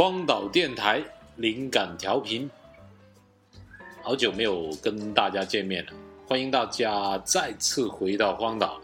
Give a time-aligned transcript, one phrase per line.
[0.00, 1.02] 荒岛电台
[1.34, 2.48] 灵感调频，
[4.00, 5.92] 好久没有跟大家见面了，
[6.24, 8.80] 欢迎大家再次回到荒岛。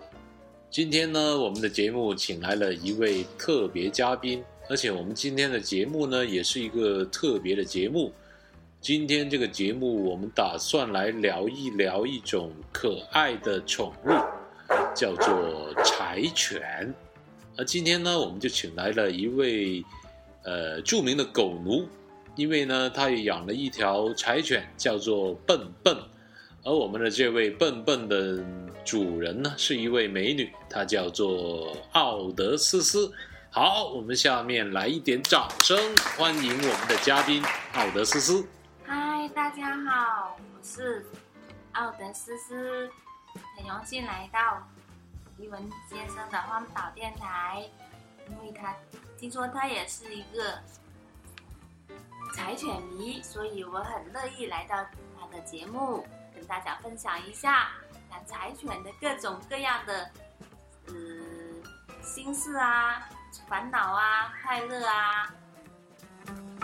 [0.72, 8.12] 今天呢，我们的节目请来了一位特别嘉宾，而且我们今天的节目呢，也是一个特别的节目。
[8.80, 14.10] 今天这个节目，我们打算来聊一聊一种可爱的宠物，
[14.96, 16.92] 叫做柴犬。
[17.56, 19.80] 而今天呢，我们就请来了一位
[20.44, 21.88] 呃著名的狗奴，
[22.36, 25.96] 因为呢，他也养了一条柴犬，叫做笨笨。
[26.62, 28.42] 而我们的这位笨笨的
[28.84, 33.12] 主人呢，是一位美女，她叫做奥德斯斯。
[33.50, 35.78] 好，我们下面来一点掌声，
[36.16, 37.42] 欢迎我们的嘉宾
[37.74, 38.46] 奥德斯斯。
[38.84, 41.04] 嗨，大家好，我是
[41.72, 42.88] 奥德斯斯，
[43.56, 44.66] 很荣幸来到
[45.36, 47.62] 黎文先生的荒岛电台，
[48.30, 48.74] 因为他
[49.24, 50.58] 听说他也是一个
[52.34, 54.76] 柴犬迷，所以我很乐意来到
[55.18, 57.70] 他的节目，跟大家分享一下
[58.10, 60.10] 养柴犬的各种各样的
[60.88, 60.94] 呃
[62.02, 63.08] 心事啊、
[63.48, 65.34] 烦恼啊、快乐啊。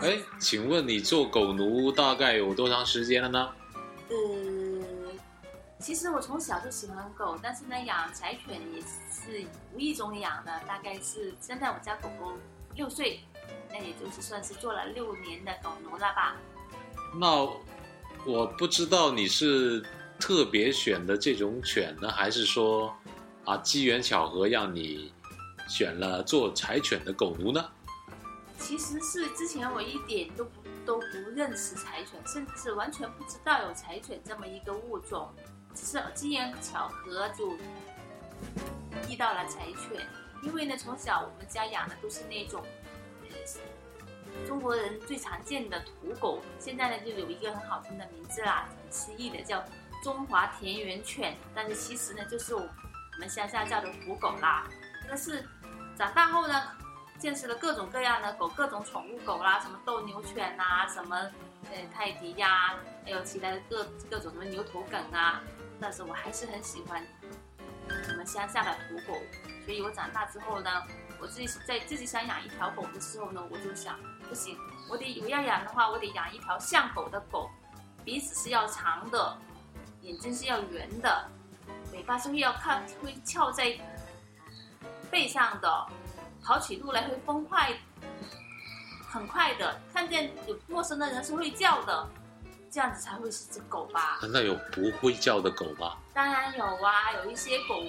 [0.02, 3.54] 哎，请问你做狗奴大概有多长时间了呢？
[5.90, 10.60] 呃，其实我从小就喜欢狗，但是呢，养柴犬也是无意中养的。
[10.64, 12.32] 大概是现在我家狗狗
[12.76, 13.20] 六岁，
[13.68, 16.36] 那也就是算是做了六年的狗奴了吧。
[17.18, 17.44] 那
[18.24, 19.84] 我不知道你是
[20.16, 22.94] 特别选的这种犬呢，还是说
[23.44, 25.12] 啊机缘巧合让你
[25.68, 27.68] 选了做柴犬的狗奴呢？
[28.60, 30.50] 其实是之前我一点都不
[30.86, 35.42] 都不认识柴犬，甚至是完全不知道有柴犬这么一个物种，只
[35.80, 37.52] 是机缘巧合就
[39.08, 40.06] 遇到了柴犬。
[40.42, 42.64] 因为呢，从小我们家养的都是那种
[44.46, 49.64] 中国人最常见的土狗，现在呢就有一个很好听的名字啦，很诗意的叫
[50.02, 52.68] 中华田园犬，但是其实呢就是我
[53.18, 54.66] 们乡下叫的土狗啦。
[55.08, 55.44] 但是
[55.96, 56.72] 长大后呢。
[57.20, 61.14] 见识了各种各样的狗，各种宠物狗啦，什么斗牛犬呐，什么
[61.70, 65.42] 呃泰迪呀，还有其他的各各种什么牛头梗啊。
[65.80, 67.04] 但是我还是很喜欢
[67.88, 69.18] 我们乡下的土狗，
[69.64, 70.70] 所以我长大之后呢，
[71.20, 73.98] 我自己在自己想养一条狗的时候呢，我就想
[74.28, 74.56] 不行，
[74.90, 77.50] 我得我要养的话，我得养一条像狗的狗，
[78.04, 79.38] 鼻子是要长的，
[80.02, 81.28] 眼睛是要圆的，
[81.92, 83.78] 尾巴是会要看会翘在
[85.10, 85.86] 背上的。
[86.42, 87.70] 跑起路来会风快，
[89.06, 89.78] 很快的。
[89.92, 92.08] 看见有陌生的人是会叫的，
[92.70, 94.18] 这样子才会是只狗吧？
[94.22, 95.96] 难道有不会叫的狗吗？
[96.14, 97.82] 当然有啊，有一些狗，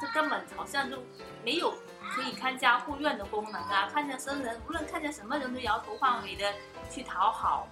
[0.00, 0.96] 这根本好像就
[1.44, 1.70] 没有
[2.10, 3.88] 可以看家护院的功能啊。
[3.92, 6.44] 看见生人，无论看见什么人都摇头晃尾的
[6.90, 7.68] 去讨好，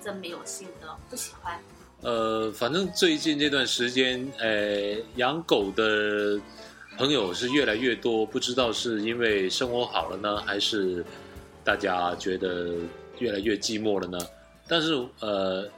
[0.00, 1.60] 真没有性格，不喜欢。
[2.02, 6.40] 呃，反正最近这段时间，呃，养狗的。
[6.98, 11.02] 朋友是越来越多，不知道是因为生活好了呢，还是
[11.64, 12.74] 大家觉得
[13.20, 14.18] 越来越寂寞了呢？
[14.70, 15.68] 但是呃，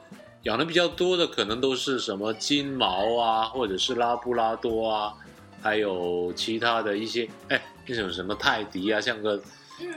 [0.43, 5.15] 养的比较多的可能都是什么金毛啊，或者是拉布拉多啊，
[5.63, 9.43] 还有其他的一些哎，那种什么泰迪啊，像个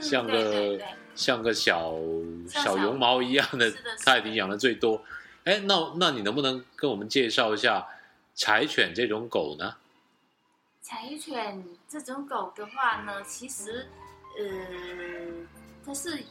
[0.00, 0.80] 像个
[1.14, 1.92] 像个小
[2.48, 3.70] 小绒毛一样的
[4.02, 5.02] 泰迪养的最多。
[5.44, 7.86] 哎，那那你能不能跟我们介绍一下
[8.34, 9.74] 柴犬这种狗呢？
[10.82, 13.86] 柴犬这种狗的话呢，其实，
[14.38, 14.46] 呃，
[15.84, 16.22] 它是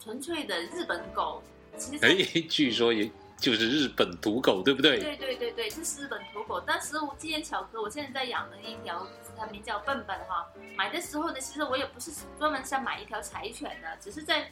[0.00, 1.42] 纯粹的日本狗。
[1.76, 2.14] 其实，哎，
[2.48, 5.00] 据说也就是日本土狗，对不对？
[5.00, 6.60] 对对对对，这是日本土狗。
[6.60, 9.06] 当时我机缘巧合，我现在在养的一条，
[9.36, 10.46] 它名叫笨笨哈。
[10.76, 14.50] 买的时候呢，其实我也不是专门想买一条柴犬的，只是在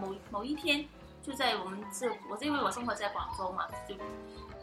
[0.00, 0.86] 某某一天，
[1.22, 3.94] 就在我们这，我是因为我生活在广州嘛，就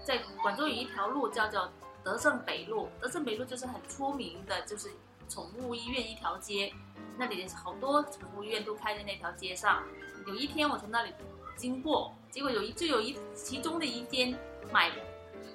[0.04, 1.70] 在广州有一条路叫做。
[2.02, 4.90] 德胜北路，德胜北路就是很出名的，就是
[5.28, 6.74] 宠物医院一条街，
[7.18, 9.84] 那里好多宠物医院都开在那条街上。
[10.26, 11.12] 有一天我从那里
[11.60, 14.34] 经过，结果有一就有一其中的一间
[14.72, 14.90] 买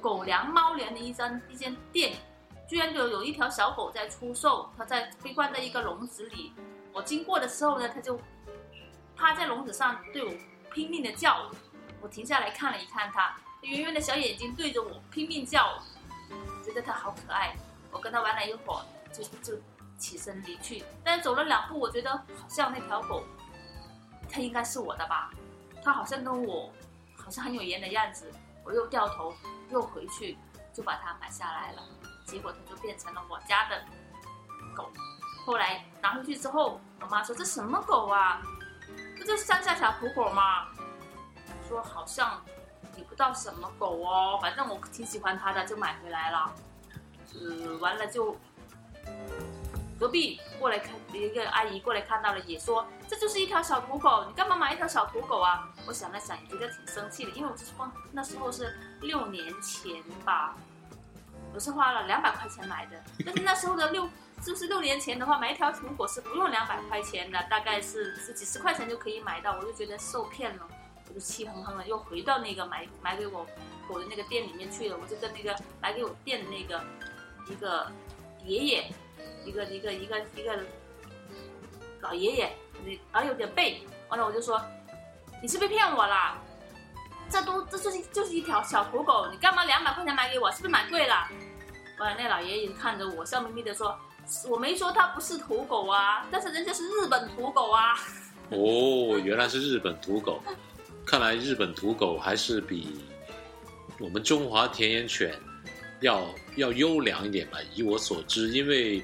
[0.03, 2.15] 狗粮、猫粮的一张一间店，
[2.69, 6.53] 居然就有一条小狗在出售，它在被关在一个笼子里。
[6.93, 8.21] 我经过的时候呢，它就
[9.17, 10.33] 趴在笼子上对我
[10.73, 11.51] 拼命的叫，
[12.03, 15.83] 我停下来看了一看它，圆圆的小眼睛对着我拼命叫。
[16.65, 17.57] 觉得它好可爱，
[17.91, 19.59] 我跟它玩了一会儿，就就
[19.99, 20.83] 起身离去。
[21.03, 23.23] 但走了两步，我觉得好像那条狗，
[24.31, 25.31] 它应该是我的吧？
[25.85, 26.73] 它好像跟我
[27.17, 28.33] 好像很有缘的样子。
[28.65, 29.35] 我又掉头
[29.71, 30.39] 又回去，
[30.73, 31.83] 就把它买下来了。
[32.25, 33.85] 结果它就变成了我家的
[34.75, 34.91] 狗。
[35.45, 38.41] 后来拿回去之后，我妈说这什么狗啊？
[39.19, 40.67] 不就是乡下小土狗吗？
[41.69, 42.43] 说好像
[42.97, 46.55] 也不知道什么狗哦，反正我挺喜欢它的，就买回来了。
[47.35, 48.35] 呃，完了就
[49.99, 55.69] 隔壁过来看一个阿姨过来看到了，也说这就是一条小土狗，你干嘛买一条小土狗啊？
[55.87, 60.57] 我想了想，觉得挺生气的，因为我就是说那时候是六年前吧，
[61.55, 64.09] 我是花了两百块钱买的，但是那时候的六
[64.43, 70.67] 就是六年前的话，买一条土狗是不用两百块钱的，大概是是几十块钱就可以买到，我就觉得受骗了，
[71.09, 73.47] 我就气哼哼的又回到那个买买给我
[73.89, 76.83] 狗的那个店里面去了，我就跟那个买给我店的那个
[77.49, 77.91] 一个
[78.45, 78.93] 爷爷。
[79.45, 80.59] 一个一个一个一个
[82.01, 82.53] 老爷爷，
[82.85, 84.61] 你还有点背，完了我就说，
[85.43, 86.39] 你是不是骗我啦？
[87.31, 90.51] 这都这就是就是一条小土狗，你干嘛两百块钱买给我？
[90.53, 91.29] 是不是买贵了？
[91.99, 93.99] 完了那老爷爷看着我，笑眯眯的说，
[94.51, 97.95] 我没说它不是土狗啊，但是人家是日本土狗啊。
[98.51, 100.43] 哦，原来是日本土狗，
[101.07, 103.01] 看来日本土狗还是比
[103.99, 105.35] 我们中华田园犬
[106.01, 106.23] 要
[106.57, 107.59] 要优良一点吧？
[107.75, 109.03] 以我所知，因为。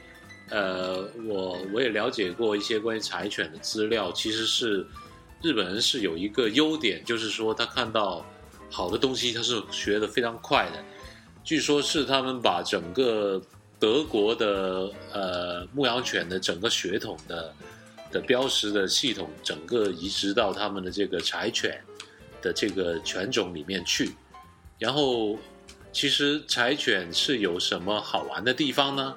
[0.51, 4.87] 呃，我我也了解过一些关于柴犬的资料，其实是
[5.43, 8.27] 日本人是有一个优点，就是说他看到
[8.69, 10.85] 好的东西，他是学的非常快的。
[11.45, 13.41] 据说是他们把整个
[13.79, 17.55] 德国的呃牧羊犬的整个血统的
[18.13, 21.81] 的标识的系统，整个移植到他们的这个柴犬
[22.43, 24.11] 的这个犬种里面去。
[24.79, 25.39] 然后，
[25.93, 29.17] 其实柴犬是有什么好玩的地方呢？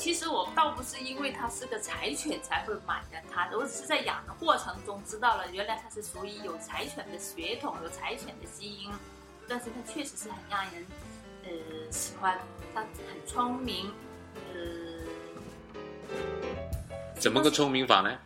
[0.00, 8.90] 其实我倒不是因为它是个柴犬才会买的它，我只是在养的过程中知道了，原来它是属于有柴犬的血统，有柴犬的基因。
[9.46, 10.86] 但是它确实是很让人
[11.44, 11.50] 呃
[11.92, 12.38] 喜欢，
[12.74, 13.92] 它很聪明，
[14.54, 15.04] 呃，
[17.16, 18.16] 怎么个聪明法呢？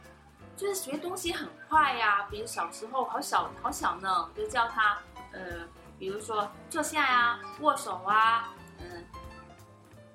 [0.56, 4.96] 就是学东西很快呀，比如小时候好小好小呢，就叫它
[5.32, 5.66] 呃，
[5.98, 9.04] 比如说坐下呀，握手啊，嗯，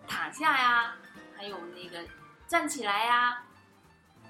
[0.07, 0.95] 躺下呀。
[1.39, 2.05] 还有那个
[2.49, 3.45] 站起来呀，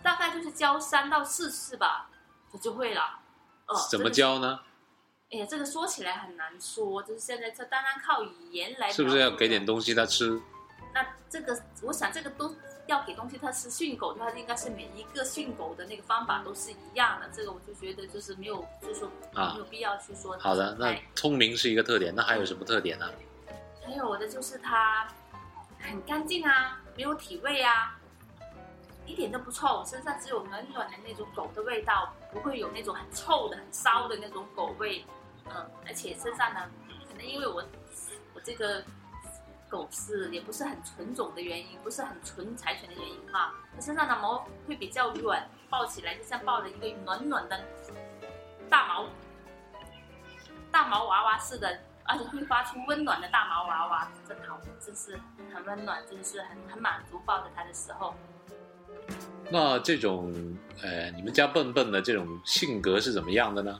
[0.03, 2.07] 大概就是教三到四次吧，
[2.53, 3.19] 他就会了。
[3.65, 4.59] 哦，怎么教呢？
[5.31, 8.91] 哎呀，这个说起来很难说，就是现在这单单靠语言来。
[8.91, 10.39] 是不是要给点东西他吃？
[10.93, 13.71] 那这个，我想这个都要给东西他吃。
[13.71, 17.27] 训狗的话，应该是每一个训狗的那个方法都是一样的。
[17.33, 20.37] 这个我就觉得就是没有，就是说没有必要去说。
[20.37, 23.09] 好的，那聪明是一个特点，那还有什么特点呢？
[23.83, 25.07] 还有的就是它
[25.79, 26.81] 很干净啊。
[26.95, 27.97] 没有体味啊，
[29.05, 35.05] 一点都不臭，身上只有暖暖的那种狗的味道，不会有那种很臭的、很骚的那种狗味。
[35.45, 36.69] 嗯，而且身上呢，
[37.07, 37.63] 可能因为我
[38.33, 38.83] 我这个
[39.69, 47.57] 狗是也不是很纯种的原因，不是很纯柴犬的原因哈，它身上的毛会比较软，抱起来就像抱着一个暖暖的
[48.69, 49.05] 大毛
[50.69, 51.79] 大毛娃娃似的。
[52.09, 55.19] 而且会发出温暖的大毛娃娃，真好，真是
[55.53, 58.15] 很温暖，真是很很满足抱着它的时候。
[59.51, 60.33] 那这种，
[60.81, 63.79] 呃，你们家笨笨的这种性格是怎么样的呢？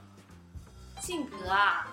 [1.01, 1.87] 性格啊，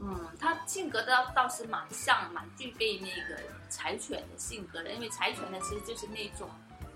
[0.00, 3.40] 嗯，它性格倒倒是蛮像，蛮具备那个
[3.70, 4.90] 柴犬的性格的。
[4.90, 6.48] 因为柴犬呢，其实就是那种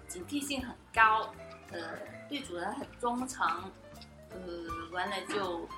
[0.09, 1.33] 警惕性很高，
[1.71, 1.97] 呃，
[2.29, 3.47] 对主人很忠诚，
[4.31, 4.39] 呃，
[4.91, 5.69] 完了就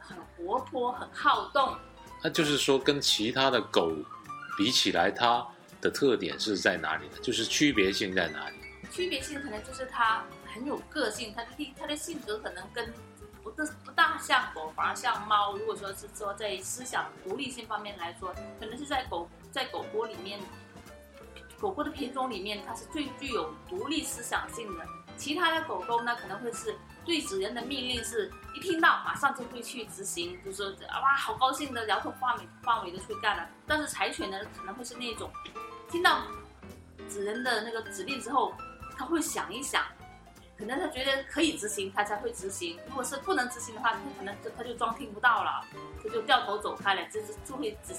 [0.00, 1.76] 很活泼，很好动。
[2.22, 3.92] 那就是说，跟其他的狗
[4.56, 5.46] 比起来，它
[5.80, 7.12] 的特点是在哪里呢？
[7.22, 8.56] 就是区别性在哪里？
[8.90, 12.92] 区别性可能就是它很有个性，它的它的性格可能跟
[13.42, 15.56] 不不不大像狗，反而像猫。
[15.56, 20.40] 如果说是说在思想独立性方面来说，可能是在狗在狗狗里面，
[21.60, 24.84] 狗狗的品种里面，它是最具有独立思想性的。
[25.16, 26.74] 其他的狗狗呢，可能会是。
[27.08, 33.48] 对主人的命令是一听到马上就会去执行，就是哇好高兴的摇头晃尾晃尾的去干了。
[33.66, 35.30] 但是柴犬呢可能会是那种，
[35.90, 36.20] 听到
[37.08, 38.52] 主人的那个指令之后，
[38.94, 39.82] 他会想一想，
[40.58, 42.78] 可能他觉得可以执行，他才会执行。
[42.86, 45.64] 如果是不能执行的话，他可能就他就装听不到了，
[46.02, 47.94] 他就掉头走开了，就是就会只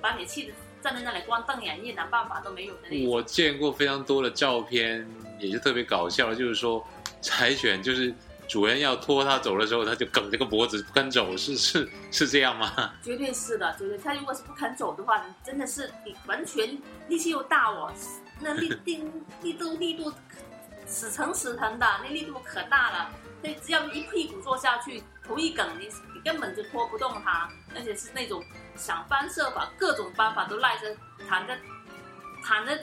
[0.00, 3.06] 把你气的站在那里光瞪眼，一点办法都没有的那种。
[3.06, 5.06] 我见过非常多的照片，
[5.38, 6.82] 也是特别搞笑，就是说
[7.20, 8.14] 柴犬就是。
[8.50, 12.92] 主人要拖它走的时候，它就梗着个脖子不肯走，是是是这样吗？
[13.00, 13.96] 绝对是的，绝对。
[13.96, 16.76] 它如果是不肯走的话，你真的是你完全
[17.06, 17.92] 力气又大哦，
[18.40, 19.04] 那力力
[19.40, 20.12] 力度力度
[20.84, 23.10] 死疼死疼的，那力度可大了。
[23.40, 28.42] 那只要一屁股坐下去，头一梗，你你根本就拖不动它，而且是那种
[28.74, 30.92] 想方设法，各种方法都赖着
[31.28, 31.56] 躺着
[32.42, 32.76] 躺着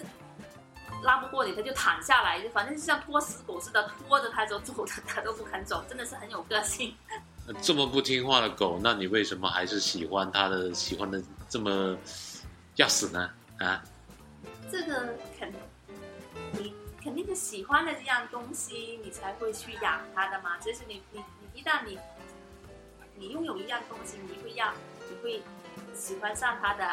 [1.03, 6.95] 拉不过你，他就躺下来，就反正就像拖死狗似的拖着他就走的，他都不肯走，真的是很有个性。
[7.61, 10.73] 这么不听话的狗，那你为什么还是喜欢它的？
[10.73, 11.95] 喜欢的这么
[12.75, 13.29] 要死呢？
[13.59, 13.81] 啊？
[14.69, 15.53] 这个肯
[16.51, 20.57] 你肯定是喜欢的这样东西，你才会去养它的嘛。
[20.57, 21.97] 就是你你你一旦你
[23.15, 24.73] 你拥有一样东西，你会要
[25.09, 25.41] 你会
[25.93, 26.85] 喜欢上它的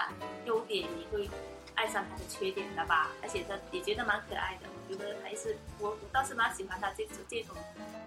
[0.44, 1.28] 优点，你会
[1.74, 3.10] 爱上他的缺点了吧？
[3.22, 7.56] 而且他也觉得蛮可爱的，我觉得还是我我倒是蛮喜欢他这种这种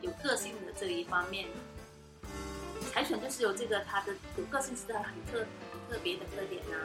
[0.02, 1.48] 有个性的这一方面。
[2.94, 6.78] 柴犬就是有这个它的有个性是很特很特别的特点呐，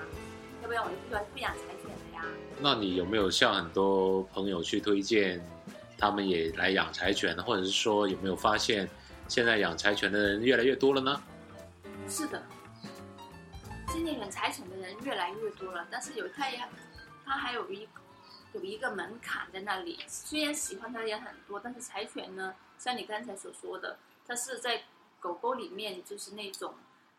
[0.62, 2.25] 要不然我就不不养柴犬了呀。
[2.61, 5.41] 那你有没有向很多朋友去推荐，
[5.97, 7.43] 他们也来养柴犬呢？
[7.43, 8.89] 或者是说有没有发现，
[9.29, 11.23] 现在养柴犬的人越来越多了呢？
[12.09, 12.43] 是的，
[13.92, 16.58] 今年养柴犬的人越来越多了，但是有它也
[17.26, 17.87] 它还有一
[18.54, 20.00] 有一个门槛在那里。
[20.08, 24.82] 虽然喜欢它的人很多，但是柴犬呢，像你刚才所说的，它是在
[25.20, 26.75] 狗狗里面就是那种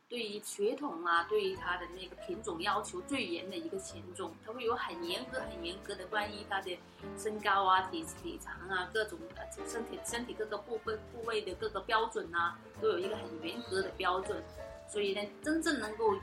[0.10, 6.76] 对于血统啊，对于它的那个品种要求最严的一个犬种，它会有很严格、很严格的关于它的
[7.16, 9.20] 身高啊、体体长啊、各种
[9.68, 14.44] 身体身体各个部分部位的各个标准啊，都有一个很严格的标准。
[14.90, 16.14] 所以呢，真正能够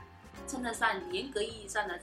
[0.47, 1.99] 称得上严格意义上的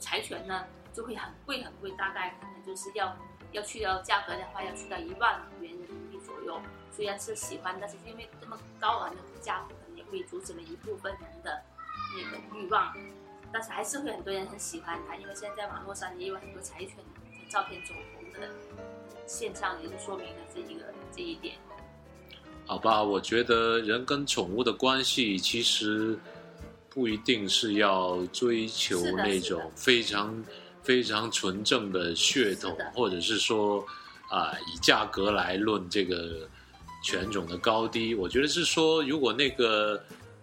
[0.00, 3.16] 柴犬呢，就会很贵很贵，大概可能就是要
[3.52, 6.60] 要去到价格的话，要去到一万元人民币左右。
[6.90, 11.62] 虽然是喜欢，但是因为这么高昂的价格，可能也会阻止了一部分人的
[12.16, 12.94] 那个欲望。
[13.52, 18.48] 但是还是会很多人很喜欢它，因为现在网络上也有很多柴犬的照片走红的
[19.26, 21.56] 现象，也就说明了这一个这一点。
[22.66, 26.18] 好吧，我觉得人跟宠物的关系其实
[26.94, 30.44] 不一定是要追求那种非常
[30.82, 33.84] 非常纯正的血统，或者是说
[34.30, 36.48] 啊、以价格来论这个
[37.02, 38.14] 犬种的高低。
[38.14, 40.00] 我觉得是说，如果那个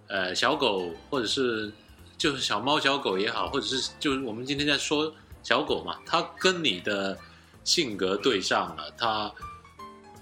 [0.08, 1.72] 呃小狗或者是
[2.17, 7.17] 就是小猫小狗也好，或者是就是我们今天在说小狗嘛，它跟你的
[7.63, 9.31] 性格对上了，它。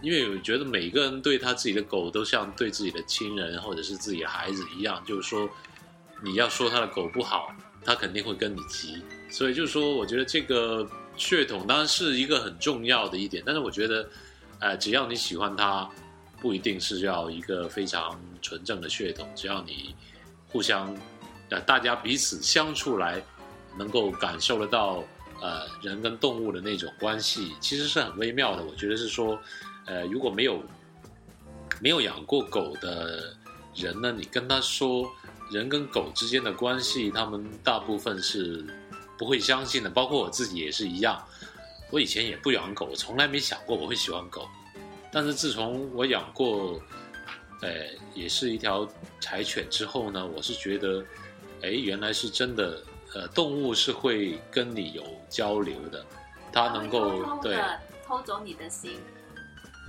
[0.02, 5.50] 因为我觉得每个人对他自己的狗都像对自己的亲人或者是自己的孩子一样，就是说，
[6.24, 9.02] 你要说他的狗不好，他肯定会跟你急。
[9.30, 14.10] 所以就是说，我觉得这个血统当然是一个很重要的一点，但是我觉得，
[14.60, 15.90] 呃，只要你喜欢它，
[16.42, 19.96] 不一定是要一个非常纯正的血统，只要你
[20.48, 20.96] 互相，
[21.50, 23.24] 呃，大家彼此相处来，
[23.78, 25.04] 能够感受得到，
[25.42, 28.64] 呃，人跟动物的那种关系，其实是很微妙的。
[28.64, 29.40] 我觉得是说。
[29.86, 30.62] 呃，如果没有
[31.82, 33.36] 没有养过狗的
[33.74, 35.12] 人呢，你跟他说
[35.52, 38.66] 人跟狗之间的关系，他们大部分是
[39.18, 41.22] 不会相信的，包括我自己也是一样。
[41.92, 44.48] 我以前也不养狗，我从来没想过我会喜欢狗，
[45.12, 46.80] 但是自从我养过，
[47.62, 47.70] 呃，
[48.14, 48.88] 也是一条
[49.20, 51.04] 柴犬之后呢，我是觉得，
[51.62, 56.06] 哎，原来是真的，呃，动物是会跟你有交流的，
[56.54, 57.58] 它能够对。
[58.06, 59.00] 偷走你的心。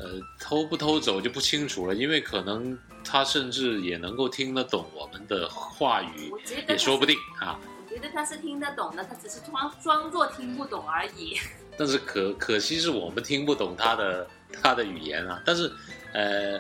[0.03, 6.33] 呃，偷不偷走就不清楚了，因为可能他甚至也能够听得懂我们的话语
[6.69, 7.61] 也说不定啊。
[7.85, 11.37] 我觉得他是听得懂的，他只是装装作听不懂而已。
[11.77, 14.27] 但是可可惜是我们听不懂他的
[14.63, 15.43] 他的语言啊。
[15.45, 15.71] 但是，
[16.15, 16.59] 呃，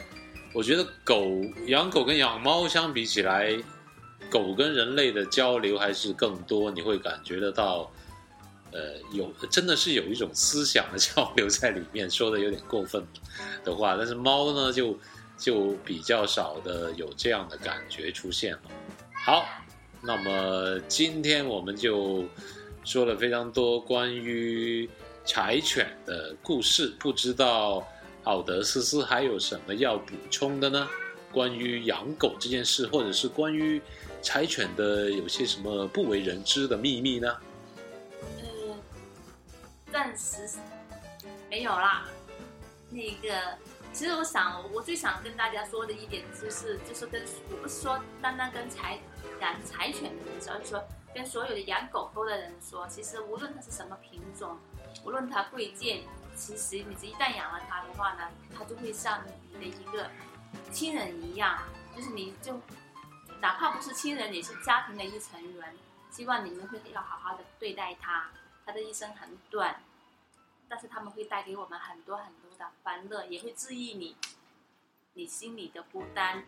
[0.52, 1.24] 我觉得狗
[1.66, 3.56] 养狗跟养猫相比起来，
[4.28, 7.90] 狗跟人类的交流还是更多，你会感觉得到，
[8.72, 12.08] 呃，有真的是有一种思想的交流在里面。
[12.10, 13.04] 说的有点过分
[13.64, 14.98] 的话，但是猫呢，就
[15.36, 18.62] 就比较少的有这样的感觉出现了。
[19.12, 19.44] 好，
[20.00, 22.24] 那么今天我们就
[22.84, 24.88] 说了非常多关于
[25.24, 27.86] 柴犬的故事，不知道
[28.24, 30.88] 奥德斯斯还有什么要补充的呢？
[31.32, 33.80] 关于养狗这件事，或者是关于
[34.20, 37.36] 柴犬的有些什么不为人知的秘密呢？
[39.92, 40.48] 暂时
[41.48, 42.06] 没有啦。
[42.90, 43.56] 那个，
[43.92, 48.98] 其实我想，我最想跟大家说的一点就是，就是跟我不是说单单跟柴
[49.40, 54.58] 养柴犬的人说，而是说跟所有的养狗狗的人说，其实无论它是什么品种，
[55.04, 56.02] 无论它贵贱，
[56.34, 60.10] 其实你一旦养了它的话呢，它就会像你的一个
[60.72, 61.58] 亲人一样，
[61.96, 62.60] 就是你就
[63.40, 65.74] 哪怕不是亲人，也是家庭的一成员。
[66.10, 68.28] 希望你们会要好好的对待它，
[68.64, 69.82] 它的一生很短，
[70.68, 74.14] 但是他们会带给我们很多很多的欢乐，也会治愈你
[75.14, 76.44] 你心里的孤单，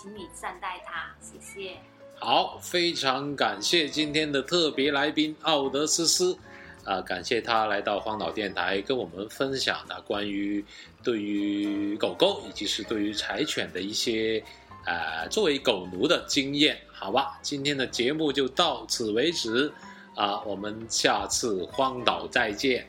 [0.00, 1.76] 请你善待它，谢谢。
[2.20, 6.36] 好，非常感谢今天的特别来宾奥德斯斯，
[6.84, 10.64] 啊，感谢他来到荒岛电台，跟我们分享了关于
[11.04, 14.42] 对于狗狗以及是对于柴犬的一些
[14.84, 17.38] 啊，作为狗奴的经验，好吧？
[17.40, 19.72] 今天的节目就到此为止
[20.18, 22.84] 啊，我们下次荒岛再见。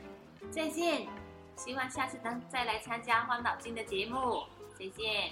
[0.50, 1.06] 再见，
[1.54, 4.42] 希望下次能再来参加荒岛君的节目。
[4.76, 5.30] 再见。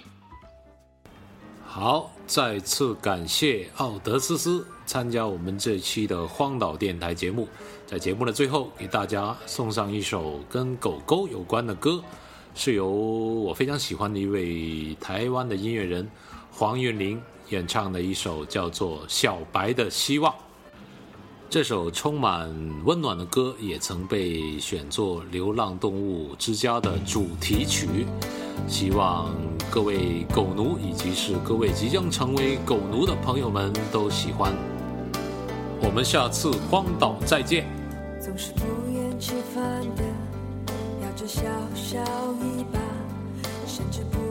[1.65, 7.45] 好，再次感谢奥德斯斯参加我们这期的荒岛电台节目。
[7.85, 12.01] 在节目的最后，给大家送上一首跟狗狗有关的歌，
[12.55, 16.09] 是由我非常喜欢的一位台湾的音乐人
[16.49, 20.31] 黄韵玲演唱的一首，叫做《小白的希望》。
[21.49, 22.47] 这首充满
[22.85, 28.05] 温暖的歌，也曾被选作《流浪动物之家》的主题曲。
[28.67, 29.33] 希望
[29.71, 34.53] 各位狗奴以及是各位即将成为狗奴的朋友们都喜欢。
[35.81, 37.65] 我们下次荒岛再见。
[38.21, 40.03] 总是不厌其烦的
[41.01, 41.41] 咬着小
[41.73, 41.97] 小
[42.33, 42.79] 尾巴，
[43.65, 44.28] 甚至不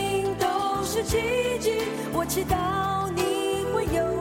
[0.00, 1.18] 命都是奇
[1.60, 1.72] 迹。
[2.12, 4.19] 我祈祷你会有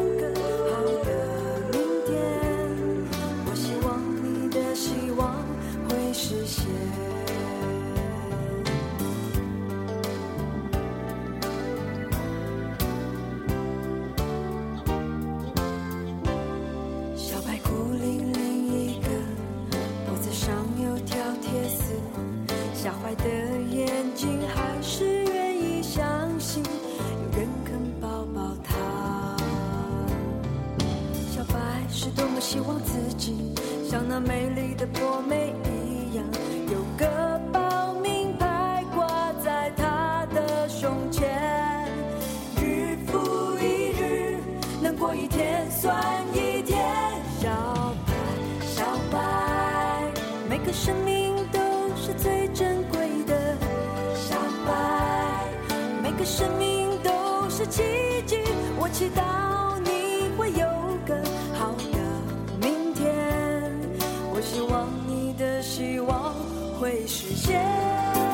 [31.91, 33.53] 是多么希望自己
[33.89, 36.23] 像那美丽的波美一样，
[36.71, 41.27] 有个报名牌挂在她的胸前，
[42.57, 44.37] 日复一日，
[44.81, 45.95] 能过一天算
[46.33, 46.79] 一天。
[47.41, 47.49] 小
[48.05, 48.13] 白，
[48.65, 50.03] 小白，
[50.47, 51.59] 每个生命都
[51.95, 53.57] 是最珍贵的。
[54.15, 55.47] 小白，
[56.03, 57.81] 每个生命都是奇
[58.25, 58.37] 迹。
[58.79, 59.48] 我祈祷
[67.49, 68.28] share.